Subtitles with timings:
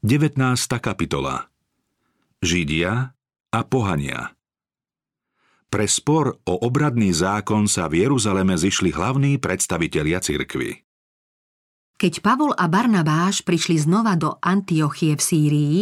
[0.00, 0.40] 19.
[0.80, 1.52] kapitola
[2.40, 3.12] Židia
[3.52, 4.32] a pohania
[5.68, 10.88] Pre spor o obradný zákon sa v Jeruzaleme zišli hlavní predstavitelia cirkvy.
[12.00, 15.76] Keď Pavol a Barnabáš prišli znova do Antiochie v Sýrii,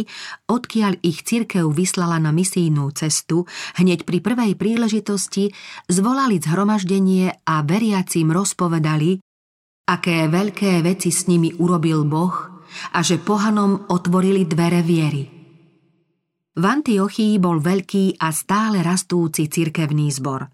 [0.51, 3.47] odkiaľ ich cirkev vyslala na misijnú cestu,
[3.79, 5.55] hneď pri prvej príležitosti
[5.87, 9.23] zvolali zhromaždenie a veriacim rozpovedali,
[9.87, 12.58] aké veľké veci s nimi urobil Boh
[12.93, 15.23] a že pohanom otvorili dvere viery.
[16.59, 20.49] V Antiochii bol veľký a stále rastúci cirkevný zbor.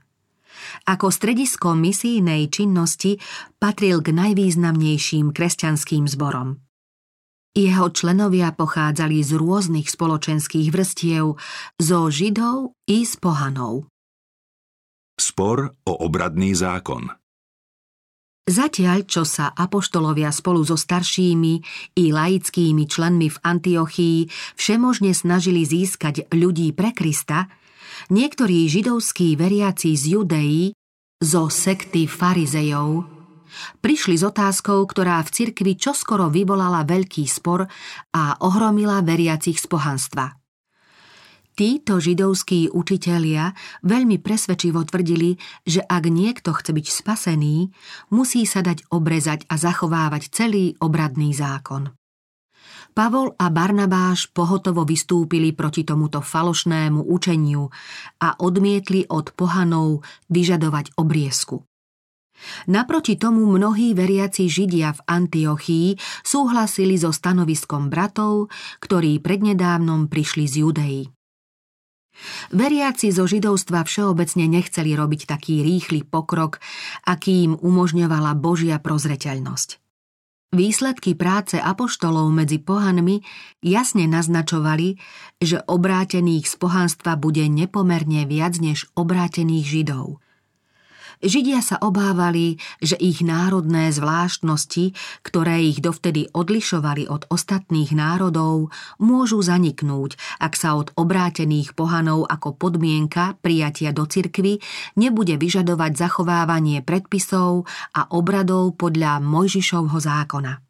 [0.86, 3.18] Ako stredisko misijnej činnosti
[3.58, 6.62] patril k najvýznamnejším kresťanským zborom.
[7.56, 11.40] Jeho členovia pochádzali z rôznych spoločenských vrstiev,
[11.80, 13.88] zo židov i z pohanov.
[15.16, 17.25] Spor o obradný zákon
[18.46, 21.54] Zatiaľ, čo sa apoštolovia spolu so staršími
[21.98, 27.50] i laickými členmi v Antiochii všemožne snažili získať ľudí pre Krista,
[28.14, 30.78] niektorí židovskí veriaci z Judei,
[31.18, 33.10] zo sekty farizejov,
[33.82, 37.66] prišli s otázkou, ktorá v cirkvi čoskoro vyvolala veľký spor
[38.14, 40.45] a ohromila veriacich z pohanstva.
[41.56, 47.72] Títo židovskí učitelia veľmi presvedčivo tvrdili, že ak niekto chce byť spasený,
[48.12, 51.96] musí sa dať obrezať a zachovávať celý obradný zákon.
[52.92, 57.72] Pavol a Barnabáš pohotovo vystúpili proti tomuto falošnému učeniu
[58.20, 61.64] a odmietli od pohanov vyžadovať obriezku.
[62.68, 68.52] Naproti tomu mnohí veriaci Židia v Antiochii súhlasili so stanoviskom bratov,
[68.84, 71.15] ktorí prednedávnom prišli z Judei.
[72.52, 76.64] Veriaci zo židovstva všeobecne nechceli robiť taký rýchly pokrok,
[77.06, 79.84] aký im umožňovala Božia prozreteľnosť.
[80.56, 83.20] Výsledky práce apoštolov medzi pohanmi
[83.60, 84.96] jasne naznačovali,
[85.44, 90.08] že obrátených z pohanstva bude nepomerne viac než obrátených židov–
[91.24, 99.40] Židia sa obávali, že ich národné zvláštnosti, ktoré ich dovtedy odlišovali od ostatných národov, môžu
[99.40, 104.60] zaniknúť, ak sa od obrátených pohanov ako podmienka prijatia do cirkvy
[105.00, 110.65] nebude vyžadovať zachovávanie predpisov a obradov podľa Mojžišovho zákona.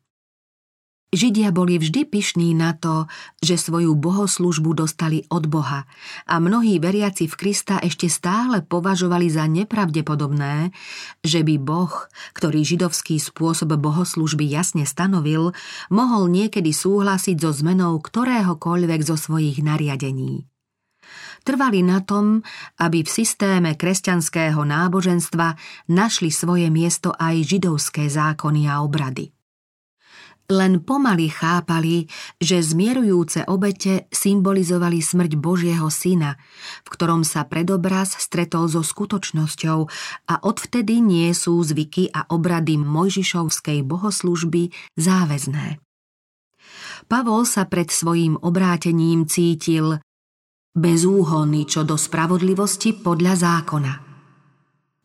[1.16, 3.08] Židia boli vždy pyšní na to,
[3.40, 5.88] že svoju bohoslužbu dostali od Boha
[6.28, 10.76] a mnohí veriaci v Krista ešte stále považovali za nepravdepodobné,
[11.24, 15.56] že by Boh, ktorý židovský spôsob bohoslužby jasne stanovil,
[15.88, 20.44] mohol niekedy súhlasiť so zmenou ktoréhokoľvek zo svojich nariadení.
[21.48, 22.44] Trvali na tom,
[22.76, 25.56] aby v systéme kresťanského náboženstva
[25.94, 29.35] našli svoje miesto aj židovské zákony a obrady.
[30.46, 32.06] Len pomaly chápali,
[32.38, 36.38] že zmierujúce obete symbolizovali smrť Božieho syna,
[36.86, 39.80] v ktorom sa predobraz stretol so skutočnosťou
[40.30, 45.82] a odvtedy nie sú zvyky a obrady Mojžišovskej bohoslužby záväzné.
[47.10, 49.98] Pavol sa pred svojím obrátením cítil
[50.78, 53.94] bezúhonný čo do spravodlivosti podľa zákona–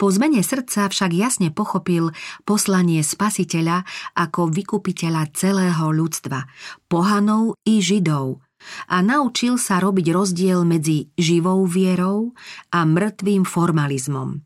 [0.01, 2.17] po zmene srdca však jasne pochopil
[2.49, 3.85] poslanie spasiteľa
[4.17, 6.49] ako vykupiteľa celého ľudstva,
[6.89, 8.41] pohanov i židov,
[8.89, 12.33] a naučil sa robiť rozdiel medzi živou vierou
[12.73, 14.41] a mŕtvým formalizmom.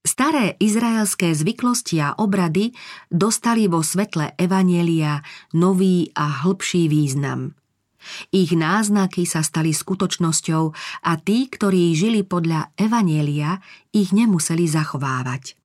[0.00, 2.72] Staré izraelské zvyklosti a obrady
[3.12, 5.20] dostali vo svetle Evanielia
[5.52, 7.52] nový a hĺbší význam–
[8.34, 10.62] ich náznaky sa stali skutočnosťou
[11.04, 13.58] a tí, ktorí žili podľa Evanielia,
[13.92, 15.56] ich nemuseli zachovávať.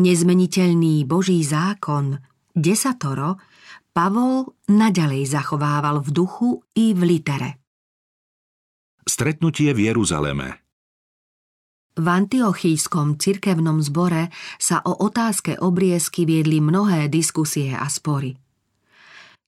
[0.00, 2.18] Nezmeniteľný Boží zákon,
[2.54, 3.40] desatoro,
[3.90, 7.58] Pavol naďalej zachovával v duchu i v litere.
[9.02, 10.70] Stretnutie v Jeruzaleme
[12.00, 18.49] v antiochijskom cirkevnom zbore sa o otázke obriezky viedli mnohé diskusie a spory.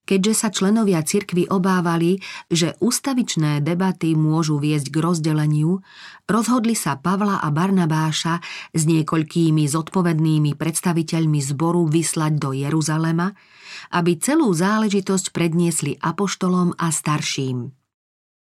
[0.03, 2.19] Keďže sa členovia cirkvy obávali,
[2.50, 5.79] že ustavičné debaty môžu viesť k rozdeleniu,
[6.26, 8.43] rozhodli sa Pavla a Barnabáša
[8.75, 13.31] s niekoľkými zodpovednými predstaviteľmi zboru vyslať do Jeruzalema,
[13.94, 17.71] aby celú záležitosť predniesli apoštolom a starším.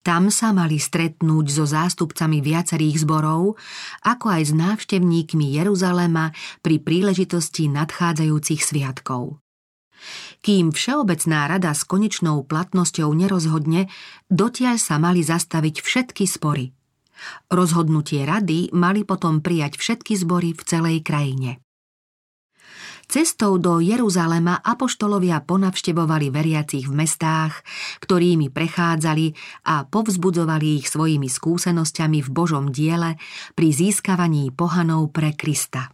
[0.05, 3.57] Tam sa mali stretnúť so zástupcami viacerých zborov,
[4.05, 6.29] ako aj s návštevníkmi Jeruzalema
[6.61, 9.44] pri príležitosti nadchádzajúcich sviatkov.
[10.45, 13.89] Kým Všeobecná rada s konečnou platnosťou nerozhodne,
[14.29, 16.75] dotiaľ sa mali zastaviť všetky spory.
[17.49, 21.63] Rozhodnutie rady mali potom prijať všetky zbory v celej krajine.
[23.05, 27.61] Cestou do Jeruzalema apoštolovia ponavštevovali veriacich v mestách,
[28.01, 29.29] ktorými prechádzali
[29.69, 33.21] a povzbudzovali ich svojimi skúsenosťami v Božom diele
[33.53, 35.93] pri získavaní pohanov pre Krista.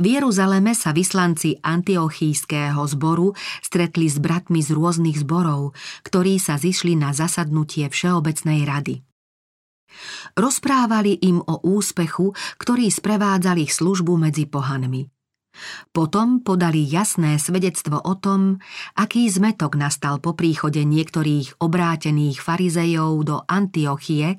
[0.00, 5.76] V Jeruzaleme sa vyslanci antiochíského zboru stretli s bratmi z rôznych zborov,
[6.06, 9.04] ktorí sa zišli na zasadnutie Všeobecnej rady.
[10.36, 15.08] Rozprávali im o úspechu, ktorý sprevádzal ich službu medzi pohanmi–
[15.90, 18.62] potom podali jasné svedectvo o tom,
[18.94, 24.38] aký zmetok nastal po príchode niektorých obrátených farizejov do Antiochie,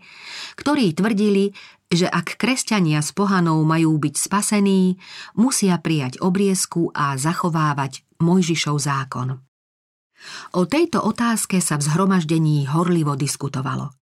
[0.55, 1.51] ktorí tvrdili,
[1.89, 5.01] že ak kresťania s pohanou majú byť spasení,
[5.33, 9.41] musia prijať obriezku a zachovávať Mojžišov zákon.
[10.53, 13.98] O tejto otázke sa v zhromaždení horlivo diskutovalo.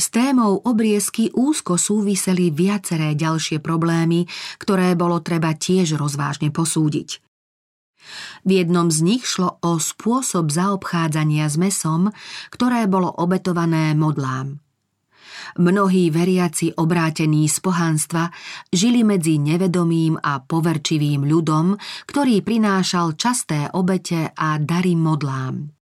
[0.00, 4.24] S témou obriezky úzko súviseli viaceré ďalšie problémy,
[4.56, 7.20] ktoré bolo treba tiež rozvážne posúdiť.
[8.48, 12.08] V jednom z nich šlo o spôsob zaobchádzania s mesom,
[12.48, 14.56] ktoré bolo obetované modlám.
[15.60, 18.32] Mnohí veriaci obrátení z pohanstva
[18.72, 21.76] žili medzi nevedomým a poverčivým ľudom,
[22.08, 25.79] ktorý prinášal časté obete a dary modlám.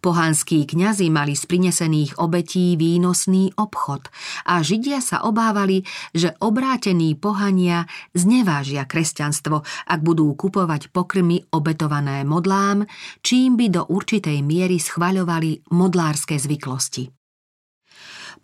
[0.00, 4.08] Pohanskí kňazi mali z prinesených obetí výnosný obchod
[4.46, 5.82] a Židia sa obávali,
[6.14, 7.84] že obrátení pohania
[8.14, 12.86] znevážia kresťanstvo, ak budú kupovať pokrmy obetované modlám,
[13.20, 17.25] čím by do určitej miery schvaľovali modlárske zvyklosti.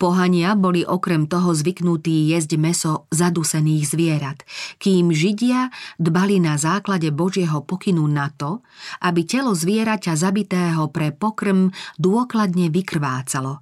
[0.00, 4.38] Pohania boli okrem toho zvyknutí jesť meso zadusených zvierat,
[4.80, 5.68] kým Židia
[6.00, 8.64] dbali na základe Božieho pokynu na to,
[9.04, 13.60] aby telo zvieraťa zabitého pre pokrm dôkladne vykrvácalo.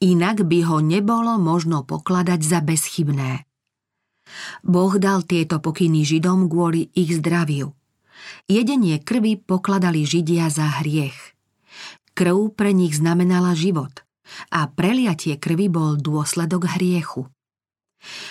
[0.00, 3.44] Inak by ho nebolo možno pokladať za bezchybné.
[4.64, 7.74] Boh dal tieto pokyny Židom kvôli ich zdraviu.
[8.46, 11.34] Jedenie krvi pokladali Židia za hriech.
[12.14, 14.04] Krv pre nich znamenala život–
[14.54, 17.28] a preliatie krvi bol dôsledok hriechu.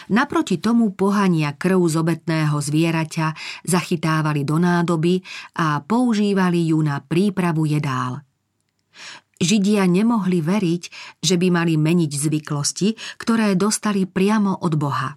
[0.09, 3.27] Naproti tomu pohania krv z obetného zvieraťa
[3.69, 5.21] zachytávali do nádoby
[5.61, 8.25] a používali ju na prípravu jedál.
[9.39, 10.83] Židia nemohli veriť,
[11.23, 15.15] že by mali meniť zvyklosti, ktoré dostali priamo od Boha.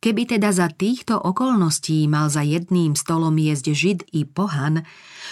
[0.00, 4.84] Keby teda za týchto okolností mal za jedným stolom jesť Žid i pohan,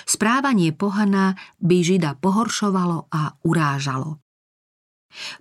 [0.05, 4.21] správanie pohana by Žida pohoršovalo a urážalo.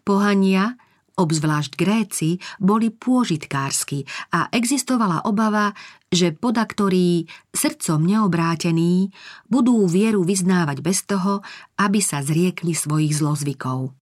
[0.07, 0.79] Pohania,
[1.15, 4.03] obzvlášť Gréci, boli pôžitkársky
[4.35, 5.75] a existovala obava,
[6.11, 9.11] že podaktorí, srdcom neobrátení,
[9.51, 11.43] budú vieru vyznávať bez toho,
[11.75, 14.04] aby sa zriekli svojich zlozvykov.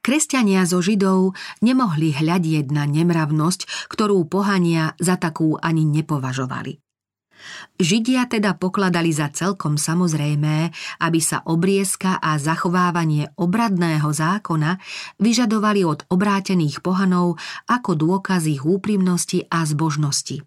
[0.00, 6.80] Kresťania zo Židov nemohli hľadieť na nemravnosť, ktorú pohania za takú ani nepovažovali.
[7.80, 10.68] Židia teda pokladali za celkom samozrejmé,
[11.00, 14.76] aby sa obriezka a zachovávanie obradného zákona
[15.16, 20.44] vyžadovali od obrátených pohanov ako dôkaz ich úprimnosti a zbožnosti.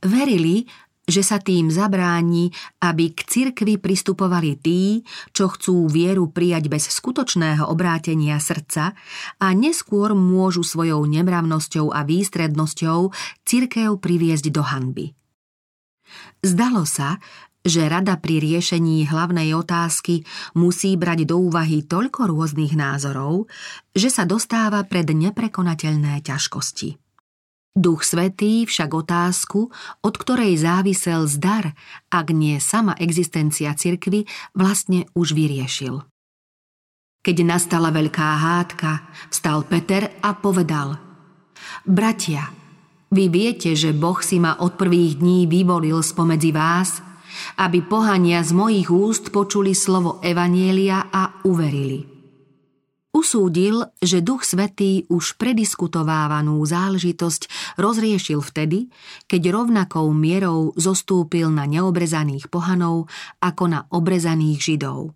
[0.00, 0.64] Verili,
[1.10, 5.02] že sa tým zabráni, aby k cirkvi pristupovali tí,
[5.34, 8.94] čo chcú vieru prijať bez skutočného obrátenia srdca
[9.42, 13.10] a neskôr môžu svojou nemravnosťou a výstrednosťou
[13.42, 15.06] cirkev priviesť do hanby.
[16.46, 17.18] Zdalo sa,
[17.60, 20.24] že rada pri riešení hlavnej otázky
[20.56, 23.52] musí brať do úvahy toľko rôznych názorov,
[23.92, 27.09] že sa dostáva pred neprekonateľné ťažkosti.
[27.70, 29.70] Duch Svetý však otázku,
[30.02, 31.78] od ktorej závisel zdar,
[32.10, 34.26] ak nie sama existencia cirkvy,
[34.58, 36.02] vlastne už vyriešil.
[37.22, 40.98] Keď nastala veľká hádka, vstal Peter a povedal
[41.86, 42.50] Bratia,
[43.14, 46.98] vy viete, že Boh si ma od prvých dní vyvolil spomedzi vás,
[47.62, 52.09] aby pohania z mojich úst počuli slovo Evanielia a uverili.
[53.20, 58.88] Usúdil, že Duch Svetý už prediskutovávanú záležitosť rozriešil vtedy,
[59.28, 63.12] keď rovnakou mierou zostúpil na neobrezaných pohanov
[63.44, 65.12] ako na obrezaných židov.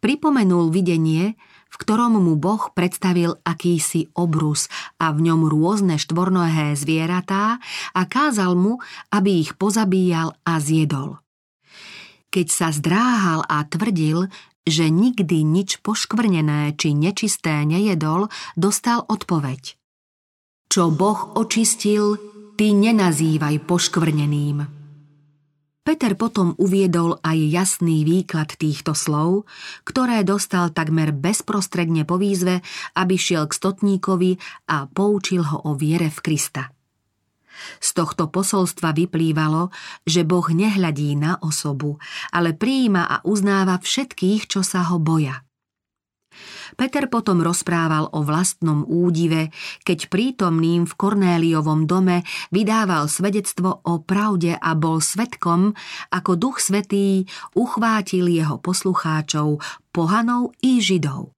[0.00, 1.36] Pripomenul videnie,
[1.68, 7.60] v ktorom mu Boh predstavil akýsi obrus a v ňom rôzne štvornohé zvieratá
[7.92, 8.80] a kázal mu,
[9.12, 11.20] aby ich pozabíjal a zjedol.
[12.32, 14.32] Keď sa zdráhal a tvrdil,
[14.64, 19.76] že nikdy nič poškvrnené či nečisté nejedol, dostal odpoveď.
[20.72, 22.18] Čo Boh očistil,
[22.56, 24.84] ty nenazývaj poškvrneným.
[25.84, 29.44] Peter potom uviedol aj jasný výklad týchto slov,
[29.84, 32.64] ktoré dostal takmer bezprostredne po výzve,
[32.96, 34.40] aby šiel k stotníkovi
[34.72, 36.73] a poučil ho o viere v Krista.
[37.78, 39.70] Z tohto posolstva vyplývalo,
[40.04, 41.98] že Boh nehľadí na osobu,
[42.34, 45.44] ale prijíma a uznáva všetkých, čo sa ho boja.
[46.74, 49.54] Peter potom rozprával o vlastnom údive,
[49.86, 55.78] keď prítomným v Kornéliovom dome vydával svedectvo o pravde a bol svetkom,
[56.10, 59.62] ako Duch Svetý uchvátil jeho poslucháčov,
[59.94, 61.30] pohanov i židov.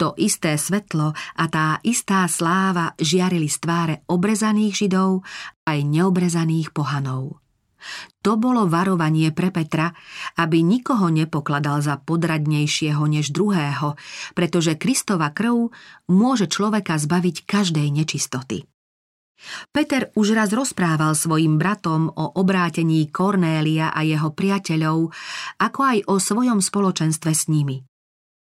[0.00, 5.20] To isté svetlo a tá istá sláva žiarili z tváre obrezaných židov
[5.68, 7.40] aj neobrezaných pohanov.
[8.20, 9.96] To bolo varovanie pre Petra,
[10.36, 13.96] aby nikoho nepokladal za podradnejšieho než druhého,
[14.36, 15.72] pretože Kristova krv
[16.12, 18.68] môže človeka zbaviť každej nečistoty.
[19.72, 25.16] Peter už raz rozprával svojim bratom o obrátení Kornélia a jeho priateľov,
[25.56, 27.80] ako aj o svojom spoločenstve s nimi.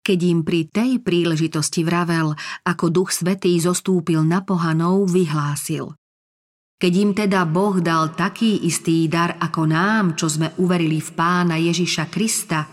[0.09, 2.33] Keď im pri tej príležitosti vravel,
[2.65, 5.93] ako Duch Svetý zostúpil na pohanov, vyhlásil.
[6.81, 11.61] Keď im teda Boh dal taký istý dar ako nám, čo sme uverili v pána
[11.61, 12.65] Ježiša Krista,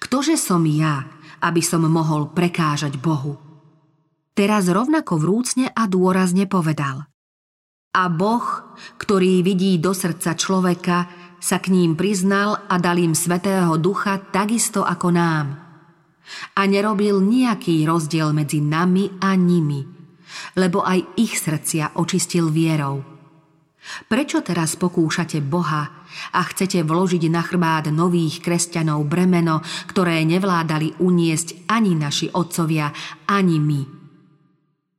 [0.00, 1.04] ktože som ja,
[1.44, 3.36] aby som mohol prekážať Bohu?
[4.32, 7.04] Teraz rovnako vrúcne a dôrazne povedal.
[7.92, 11.12] A Boh, ktorý vidí do srdca človeka,
[11.44, 15.46] sa k ním priznal a dal im Svetého Ducha takisto ako nám–
[16.56, 19.84] a nerobil nejaký rozdiel medzi nami a nimi,
[20.56, 23.04] lebo aj ich srdcia očistil vierou.
[24.08, 29.60] Prečo teraz pokúšate Boha a chcete vložiť na chrbát nových kresťanov bremeno,
[29.92, 32.88] ktoré nevládali uniesť ani naši otcovia,
[33.28, 33.82] ani my?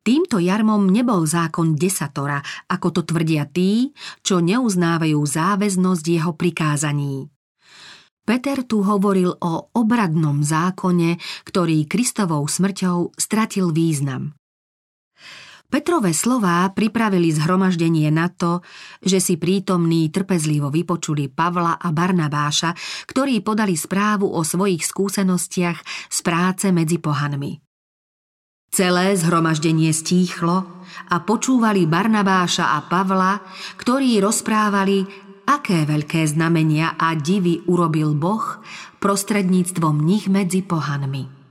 [0.06, 2.38] Týmto jarmom nebol zákon desatora,
[2.70, 3.90] ako to tvrdia tí,
[4.22, 7.35] čo neuznávajú záväznosť jeho prikázaní.
[8.26, 14.34] Peter tu hovoril o obradnom zákone, ktorý Kristovou smrťou stratil význam.
[15.66, 18.66] Petrové slová pripravili zhromaždenie na to,
[19.02, 22.74] že si prítomní trpezlivo vypočuli Pavla a Barnabáša,
[23.10, 27.62] ktorí podali správu o svojich skúsenostiach z práce medzi pohanmi.
[28.70, 33.40] Celé zhromaždenie stíchlo a počúvali Barnabáša a Pavla,
[33.80, 38.60] ktorí rozprávali aké veľké znamenia a divy urobil Boh
[39.00, 41.46] prostredníctvom nich medzi pohanmi.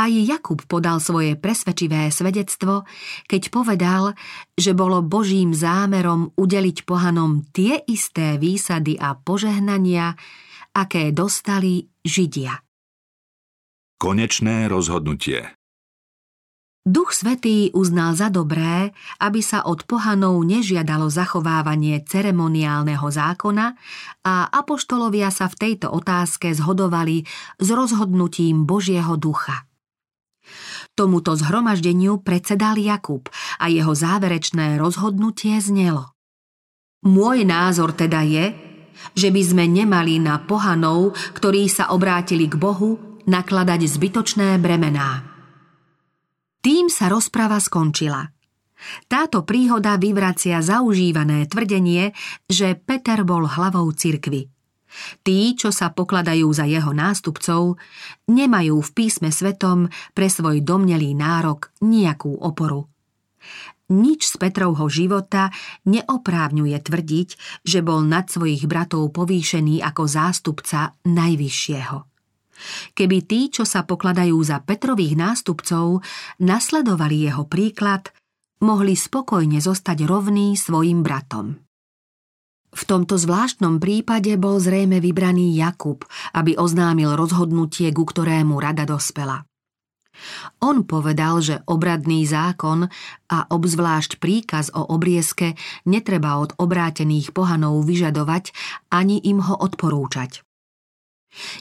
[0.00, 2.88] Aj Jakub podal svoje presvedčivé svedectvo,
[3.28, 4.16] keď povedal,
[4.56, 10.16] že bolo Božím zámerom udeliť pohanom tie isté výsady a požehnania,
[10.72, 12.56] aké dostali Židia.
[14.00, 15.59] Konečné rozhodnutie
[16.80, 23.76] Duch Svetý uznal za dobré, aby sa od pohanov nežiadalo zachovávanie ceremoniálneho zákona
[24.24, 27.28] a apoštolovia sa v tejto otázke zhodovali
[27.60, 29.68] s rozhodnutím Božieho ducha.
[30.96, 33.28] Tomuto zhromaždeniu predsedal Jakub
[33.60, 36.16] a jeho záverečné rozhodnutie znelo.
[37.04, 38.56] Môj názor teda je,
[39.12, 45.29] že by sme nemali na pohanov, ktorí sa obrátili k Bohu, nakladať zbytočné bremená.
[46.60, 48.28] Tým sa rozprava skončila.
[49.08, 52.12] Táto príhoda vyvracia zaužívané tvrdenie,
[52.48, 54.48] že Peter bol hlavou cirkvy.
[55.22, 57.78] Tí, čo sa pokladajú za jeho nástupcov,
[58.26, 62.90] nemajú v písme svetom pre svoj domnelý nárok nejakú oporu.
[63.90, 65.50] Nič z Petrovho života
[65.88, 67.28] neoprávňuje tvrdiť,
[67.66, 72.09] že bol nad svojich bratov povýšený ako zástupca Najvyššieho.
[72.94, 76.04] Keby tí, čo sa pokladajú za Petrových nástupcov,
[76.40, 78.12] nasledovali jeho príklad,
[78.60, 81.58] mohli spokojne zostať rovní svojim bratom.
[82.70, 86.06] V tomto zvláštnom prípade bol zrejme vybraný Jakub,
[86.38, 89.42] aby oznámil rozhodnutie, ku ktorému rada dospela.
[90.60, 92.86] On povedal, že obradný zákon
[93.32, 95.56] a obzvlášť príkaz o obriezke
[95.88, 98.52] netreba od obrátených pohanov vyžadovať
[98.92, 100.44] ani im ho odporúčať.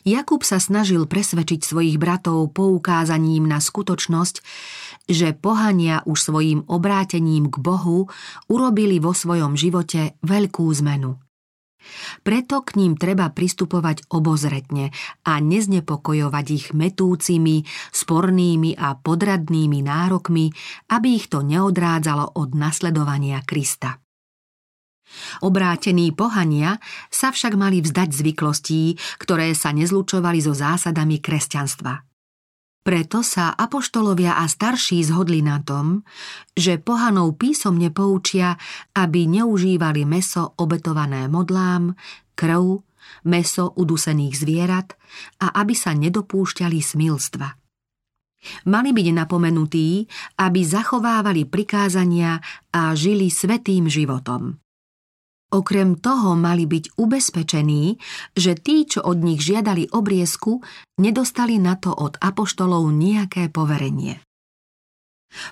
[0.01, 4.41] Jakub sa snažil presvedčiť svojich bratov poukázaním na skutočnosť,
[5.09, 8.09] že pohania už svojim obrátením k Bohu
[8.49, 11.21] urobili vo svojom živote veľkú zmenu.
[12.21, 14.91] Preto k ním treba pristupovať obozretne
[15.23, 17.63] a neznepokojovať ich metúcimi,
[17.95, 20.51] spornými a podradnými nárokmi,
[20.91, 23.97] aby ich to neodrádzalo od nasledovania Krista.
[25.41, 26.77] Obrátení pohania
[27.09, 32.05] sa však mali vzdať zvyklostí, ktoré sa nezlučovali so zásadami kresťanstva.
[32.79, 36.01] Preto sa apoštolovia a starší zhodli na tom,
[36.55, 38.55] že pohanov písomne poučia,
[38.95, 41.93] aby neužívali meso obetované modlám,
[42.33, 42.81] krv,
[43.27, 44.95] meso udusených zvierat
[45.43, 47.47] a aby sa nedopúšťali smilstva.
[48.71, 50.07] Mali byť napomenutí,
[50.39, 52.39] aby zachovávali prikázania
[52.71, 54.55] a žili svetým životom.
[55.49, 57.97] Okrem toho mali byť ubezpečení,
[58.37, 60.61] že tí, čo od nich žiadali obriezku,
[61.01, 64.21] nedostali na to od apoštolov nejaké poverenie.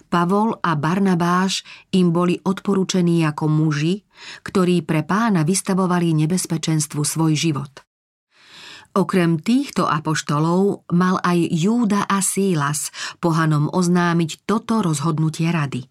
[0.10, 4.06] Pavol a Barnabáš im boli odporúčení ako muži,
[4.46, 7.74] ktorí pre pána vystavovali nebezpečenstvu svoj život.
[8.98, 12.90] Okrem týchto apoštolov mal aj Júda a Sílas
[13.22, 15.86] pohanom oznámiť toto rozhodnutie rady.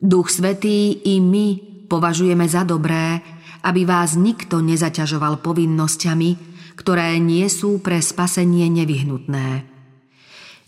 [0.00, 3.22] Duch Svetý i my považujeme za dobré,
[3.66, 6.30] aby vás nikto nezaťažoval povinnosťami,
[6.76, 9.64] ktoré nie sú pre spasenie nevyhnutné.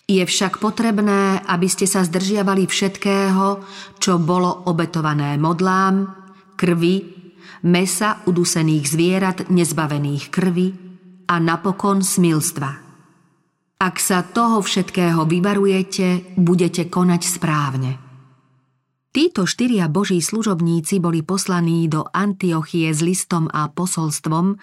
[0.08, 3.60] Je však potrebné, aby ste sa zdržiavali všetkého,
[4.00, 6.08] čo bolo obetované modlám,
[6.56, 6.96] krvi,
[7.68, 10.88] mesa udusených zvierat nezbavených krvi,
[11.28, 12.70] a napokon smilstva.
[13.78, 18.07] Ak sa toho všetkého vyvarujete, budete konať správne.
[19.18, 24.54] Títo štyria boží služobníci boli poslaní do Antiochie s listom a posolstvom,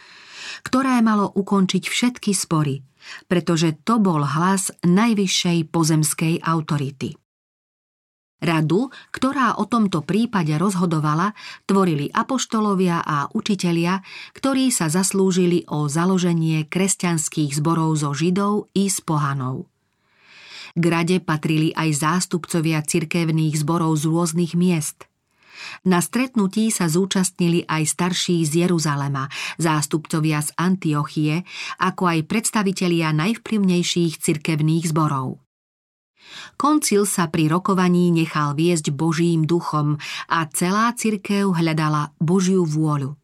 [0.64, 2.80] ktoré malo ukončiť všetky spory,
[3.28, 7.20] pretože to bol hlas najvyššej pozemskej autority.
[8.40, 11.36] Radu, ktorá o tomto prípade rozhodovala,
[11.68, 14.08] tvorili apoštolovia a učitelia,
[14.40, 19.68] ktorí sa zaslúžili o založenie kresťanských zborov zo Židov i z pohanov.
[20.76, 25.08] K rade patrili aj zástupcovia cirkevných zborov z rôznych miest.
[25.88, 31.48] Na stretnutí sa zúčastnili aj starší z Jeruzalema, zástupcovia z Antiochie,
[31.80, 35.40] ako aj predstavitelia najvplyvnejších cirkevných zborov.
[36.60, 39.96] Koncil sa pri rokovaní nechal viesť Božím duchom
[40.28, 43.16] a celá cirkev hľadala Božiu vôľu.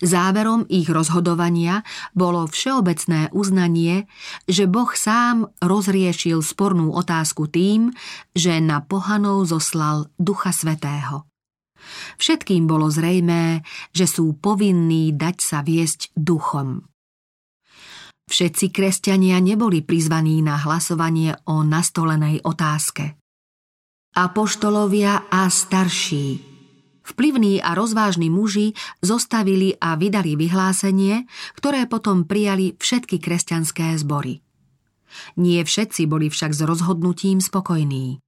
[0.00, 1.84] Záverom ich rozhodovania
[2.16, 4.08] bolo všeobecné uznanie,
[4.48, 7.92] že Boh sám rozriešil spornú otázku tým,
[8.32, 11.28] že na pohanov zoslal Ducha Svetého.
[12.18, 13.62] Všetkým bolo zrejmé,
[13.94, 16.84] že sú povinní dať sa viesť duchom.
[18.28, 23.16] Všetci kresťania neboli prizvaní na hlasovanie o nastolenej otázke.
[24.12, 26.47] Apoštolovia a starší,
[27.14, 31.24] vplyvní a rozvážni muži zostavili a vydali vyhlásenie,
[31.56, 34.44] ktoré potom prijali všetky kresťanské zbory.
[35.40, 38.20] Nie všetci boli však s rozhodnutím spokojní.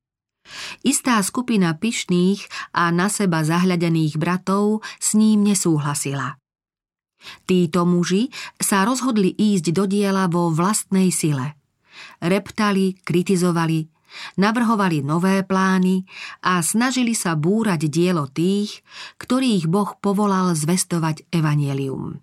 [0.83, 6.41] Istá skupina pyšných a na seba zahľadených bratov s ním nesúhlasila.
[7.45, 11.61] Títo muži sa rozhodli ísť do diela vo vlastnej sile.
[12.25, 14.00] Reptali, kritizovali,
[14.39, 16.07] navrhovali nové plány
[16.45, 18.83] a snažili sa búrať dielo tých,
[19.19, 22.23] ktorých Boh povolal zvestovať evanielium.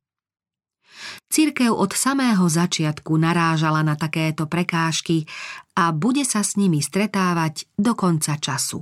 [1.29, 5.29] Církev od samého začiatku narážala na takéto prekážky
[5.77, 8.81] a bude sa s nimi stretávať do konca času.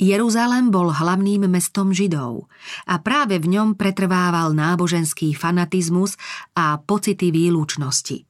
[0.00, 2.48] Jeruzalem bol hlavným mestom Židov
[2.88, 6.16] a práve v ňom pretrvával náboženský fanatizmus
[6.56, 8.29] a pocity výlučnosti.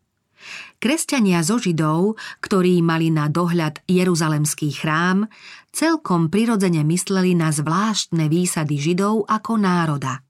[0.81, 5.29] Kresťania zo Židov, ktorí mali na dohľad Jeruzalemský chrám,
[5.71, 10.25] celkom prirodzene mysleli na zvláštne výsady Židov ako národa.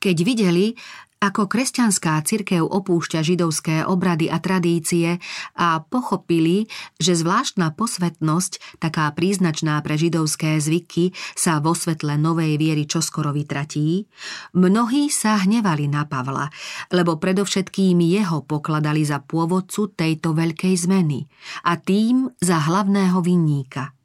[0.00, 0.72] Keď videli,
[1.20, 5.20] ako kresťanská cirkev opúšťa židovské obrady a tradície
[5.52, 6.64] a pochopili,
[6.96, 14.08] že zvláštna posvetnosť, taká príznačná pre židovské zvyky, sa vo svetle novej viery čoskoro vytratí,
[14.56, 16.48] mnohí sa hnevali na Pavla,
[16.88, 21.28] lebo predovšetkým jeho pokladali za pôvodcu tejto veľkej zmeny
[21.68, 23.92] a tým za hlavného vinníka–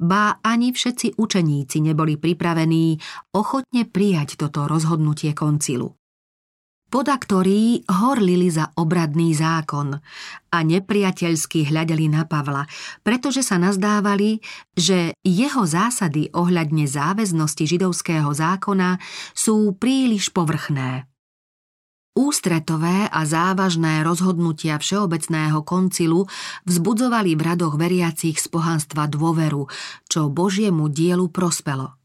[0.00, 2.96] Bá ani všetci učeníci neboli pripravení
[3.36, 5.97] ochotne prijať toto rozhodnutie koncilu
[6.88, 10.00] podaktorí horlili za obradný zákon
[10.48, 12.64] a nepriateľsky hľadeli na Pavla,
[13.04, 14.40] pretože sa nazdávali,
[14.72, 18.96] že jeho zásady ohľadne záväznosti židovského zákona
[19.36, 21.04] sú príliš povrchné.
[22.18, 26.26] Ústretové a závažné rozhodnutia Všeobecného koncilu
[26.66, 29.70] vzbudzovali v radoch veriacich z pohanstva dôveru,
[30.10, 31.97] čo Božiemu dielu prospelo.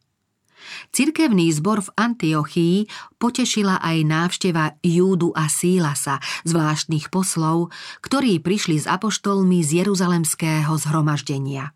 [0.91, 2.77] Cirkevný zbor v Antiochii
[3.17, 7.73] potešila aj návšteva Júdu a Sílasa, zvláštnych poslov,
[8.03, 11.71] ktorí prišli s apoštolmi z Jeruzalemského zhromaždenia.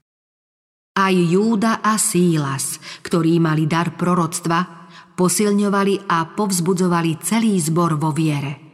[0.98, 8.68] Aj Júda a Sílas, ktorí mali dar proroctva, posilňovali a povzbudzovali celý zbor vo viere.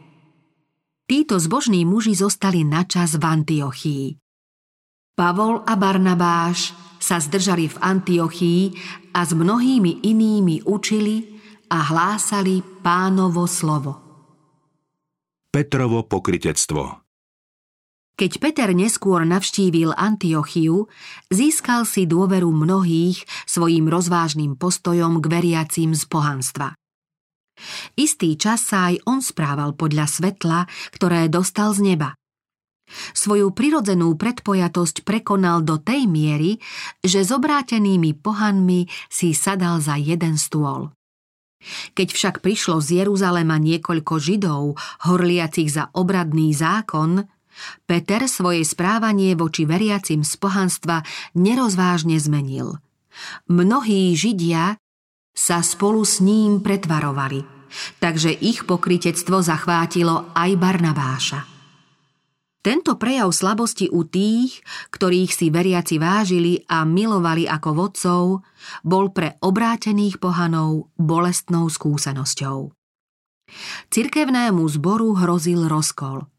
[1.04, 4.06] Títo zbožní muži zostali načas v Antiochii.
[5.12, 8.62] Pavol a Barnabáš sa zdržali v Antiochii
[9.14, 11.34] a s mnohými inými učili
[11.70, 14.00] a hlásali pánovo slovo.
[15.54, 17.06] Petrovo pokritectvo
[18.18, 20.90] Keď Peter neskôr navštívil Antiochiu,
[21.30, 26.74] získal si dôveru mnohých svojim rozvážnym postojom k veriacím z pohanstva.
[27.94, 32.18] Istý čas sa aj on správal podľa svetla, ktoré dostal z neba.
[33.16, 36.60] Svoju prirodzenú predpojatosť prekonal do tej miery,
[37.00, 40.92] že s obrátenými pohanmi si sadal za jeden stôl.
[41.96, 44.76] Keď však prišlo z Jeruzalema niekoľko židov,
[45.08, 47.24] horliacich za obradný zákon,
[47.88, 51.06] Peter svoje správanie voči veriacim z pohanstva
[51.38, 52.76] nerozvážne zmenil.
[53.46, 54.74] Mnohí židia
[55.32, 57.46] sa spolu s ním pretvarovali,
[58.02, 61.53] takže ich pokritectvo zachvátilo aj Barnabáša.
[62.64, 68.22] Tento prejav slabosti u tých, ktorých si veriaci vážili a milovali ako vodcov,
[68.80, 72.72] bol pre obrátených pohanov bolestnou skúsenosťou.
[73.92, 76.24] Cirkevnému zboru hrozil rozkol–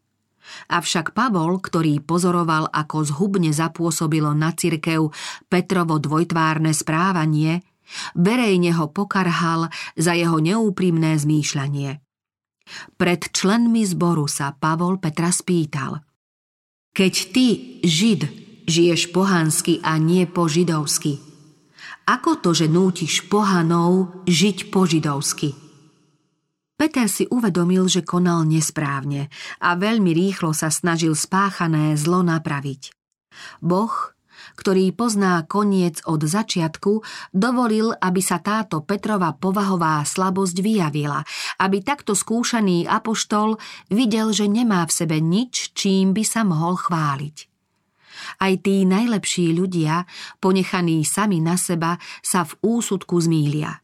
[0.70, 5.10] Avšak Pavol, ktorý pozoroval, ako zhubne zapôsobilo na cirkev
[5.50, 7.66] Petrovo dvojtvárne správanie,
[8.18, 12.02] verejne ho pokarhal za jeho neúprimné zmýšľanie.
[12.98, 16.02] Pred členmi zboru sa Pavol Petra spýtal.
[16.96, 17.48] Keď ty,
[17.84, 18.22] Žid,
[18.72, 21.20] žiješ pohansky a nie po židovsky,
[22.08, 25.52] ako to, že nútiš pohanov žiť po židovsky?
[26.80, 29.28] Peter si uvedomil, že konal nesprávne
[29.60, 32.96] a veľmi rýchlo sa snažil spáchané zlo napraviť.
[33.60, 34.15] Boh,
[34.56, 37.04] ktorý pozná koniec od začiatku,
[37.36, 41.22] dovolil, aby sa táto Petrova povahová slabosť vyjavila,
[41.60, 43.60] aby takto skúšaný apoštol
[43.92, 47.38] videl, že nemá v sebe nič, čím by sa mohol chváliť.
[48.42, 50.08] Aj tí najlepší ľudia,
[50.40, 53.84] ponechaní sami na seba, sa v úsudku zmýlia.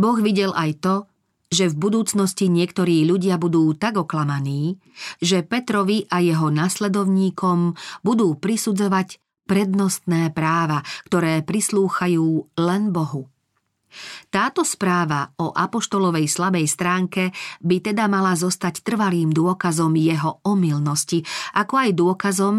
[0.00, 0.94] Boh videl aj to,
[1.48, 4.76] že v budúcnosti niektorí ľudia budú tak oklamaní,
[5.24, 7.72] že Petrovi a jeho nasledovníkom
[8.04, 9.16] budú prisudzovať
[9.48, 13.32] prednostné práva, ktoré prislúchajú len Bohu.
[14.28, 17.32] Táto správa o apoštolovej slabej stránke
[17.64, 21.24] by teda mala zostať trvalým dôkazom jeho omylnosti,
[21.56, 22.56] ako aj dôkazom,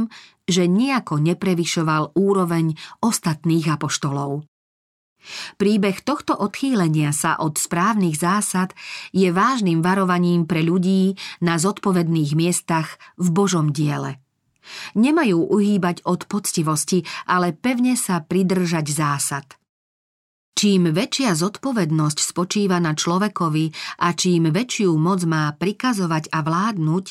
[0.49, 2.73] že nejako neprevyšoval úroveň
[3.05, 4.49] ostatných apoštolov.
[5.59, 8.73] Príbeh tohto odchýlenia sa od správnych zásad
[9.11, 14.17] je vážnym varovaním pre ľudí na zodpovedných miestach v Božom diele.
[14.97, 19.45] Nemajú uhýbať od poctivosti, ale pevne sa pridržať zásad.
[20.59, 23.71] Čím väčšia zodpovednosť spočíva na človekovi
[24.03, 27.05] a čím väčšiu moc má prikazovať a vládnuť,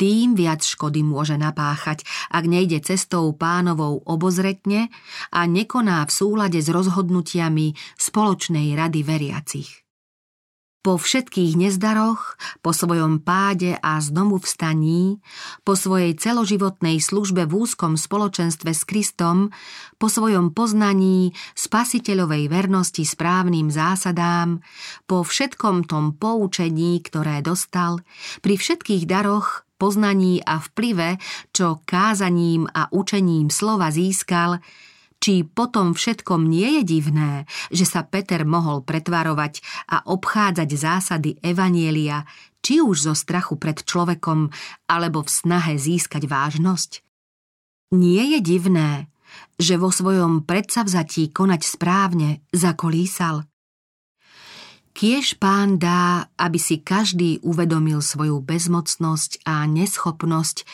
[0.00, 4.88] tým viac škody môže napáchať, ak nejde cestou pánovou obozretne
[5.28, 9.89] a nekoná v súlade s rozhodnutiami spoločnej rady veriacich.
[10.80, 15.20] Po všetkých nezdaroch, po svojom páde a znovu vstaní,
[15.60, 19.52] po svojej celoživotnej službe v úzkom spoločenstve s Kristom,
[20.00, 24.64] po svojom poznaní spasiteľovej vernosti správnym zásadám,
[25.04, 28.00] po všetkom tom poučení, ktoré dostal,
[28.40, 31.20] pri všetkých daroch poznaní a vplyve,
[31.52, 34.64] čo kázaním a učením slova získal,
[35.20, 37.32] či potom všetkom nie je divné,
[37.68, 39.60] že sa Peter mohol pretvarovať
[39.92, 42.24] a obchádzať zásady Evanielia,
[42.64, 44.48] či už zo strachu pred človekom,
[44.88, 47.04] alebo v snahe získať vážnosť?
[47.92, 49.12] Nie je divné,
[49.60, 53.44] že vo svojom predsavzatí konať správne zakolísal?
[54.90, 60.66] Kiež pán dá, aby si každý uvedomil svoju bezmocnosť a neschopnosť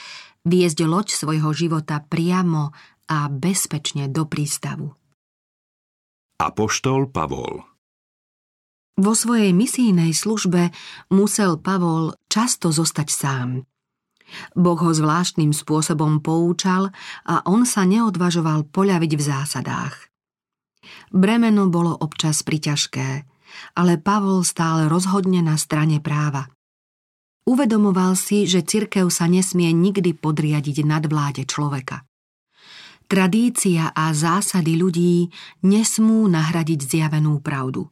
[0.47, 2.73] viesť loď svojho života priamo
[3.07, 4.95] a bezpečne do prístavu.
[6.37, 7.65] Apoštol Pavol
[9.01, 10.75] Vo svojej misijnej službe
[11.09, 13.49] musel Pavol často zostať sám.
[14.59, 16.91] Boh ho zvláštnym spôsobom poučal
[17.25, 19.95] a on sa neodvažoval poľaviť v zásadách.
[21.15, 23.09] Bremeno bolo občas priťažké–
[23.77, 26.49] ale Pavol stál rozhodne na strane práva.
[27.47, 32.03] Uvedomoval si, že cirkev sa nesmie nikdy podriadiť nadvláde človeka.
[33.07, 35.31] Tradícia a zásady ľudí
[35.63, 37.87] nesmú nahradiť zjavenú pravdu.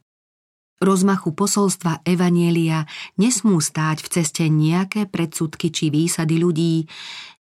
[0.83, 2.83] Rozmachu posolstva Evanielia
[3.15, 6.91] nesmú stáť v ceste nejaké predsudky či výsady ľudí,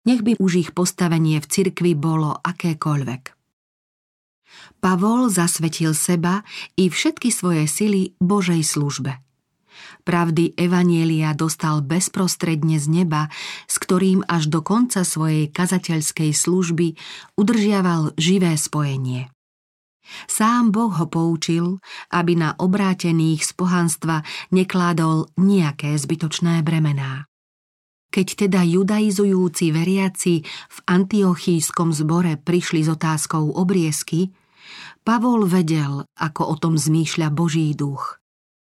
[0.05, 3.33] nech by už ich postavenie v cirkvi bolo akékoľvek.
[4.85, 6.45] Pavol zasvetil seba
[6.77, 9.17] i všetky svoje sily Božej službe.
[10.03, 13.31] Pravdy Evanielia dostal bezprostredne z neba,
[13.71, 16.99] s ktorým až do konca svojej kazateľskej služby
[17.39, 19.31] udržiaval živé spojenie.
[20.27, 21.79] Sám Boh ho poučil,
[22.11, 27.31] aby na obrátených z pohanstva nekládol nejaké zbytočné bremená.
[28.13, 34.29] Keď teda judaizujúci veriaci v antiochískom zbore prišli s otázkou obriezky,
[35.01, 38.22] Pavol vedel, ako o tom zmýšľa Boží duch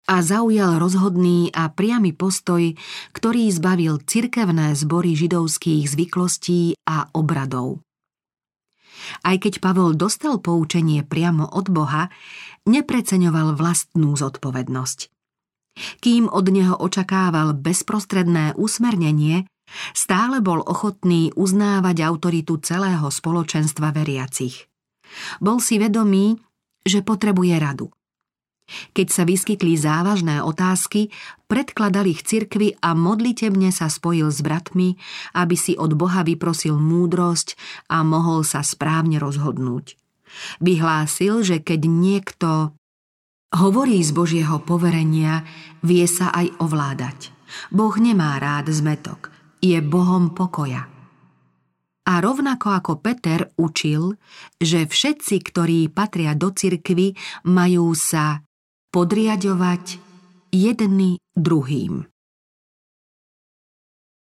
[0.03, 2.75] a zaujal rozhodný a priamy postoj,
[3.15, 7.79] ktorý zbavil cirkevné zbory židovských zvyklostí a obradov.
[9.23, 12.07] Aj keď Pavol dostal poučenie priamo od Boha,
[12.67, 15.11] nepreceňoval vlastnú zodpovednosť.
[15.99, 19.49] Kým od neho očakával bezprostredné usmernenie,
[19.97, 24.69] stále bol ochotný uznávať autoritu celého spoločenstva veriacich.
[25.41, 26.37] Bol si vedomý,
[26.85, 27.87] že potrebuje radu.
[28.95, 31.11] Keď sa vyskytli závažné otázky,
[31.51, 34.95] predkladal ich cirkvi a modlitebne sa spojil s bratmi,
[35.35, 37.59] aby si od Boha vyprosil múdrosť
[37.91, 39.99] a mohol sa správne rozhodnúť.
[40.63, 42.49] Vyhlásil, že keď niekto
[43.53, 45.45] Hovorí z Božieho poverenia,
[45.85, 47.29] vie sa aj ovládať.
[47.69, 49.29] Boh nemá rád zmetok,
[49.61, 50.89] je Bohom pokoja.
[52.09, 54.17] A rovnako ako Peter učil,
[54.57, 57.13] že všetci, ktorí patria do cirkvy,
[57.45, 58.41] majú sa
[58.93, 59.97] podriadovať
[60.53, 62.12] jedný druhým.